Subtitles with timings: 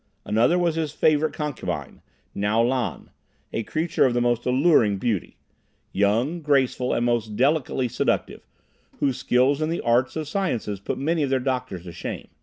[0.25, 2.01] Another was his favorite concubine,
[2.35, 3.11] Ngo Lan,
[3.53, 5.37] a creature of the most alluring beauty;
[5.91, 8.41] young, graceful and most delicately seductive,
[8.99, 12.29] whose skill in the arts and sciences put many of their doctors to shame.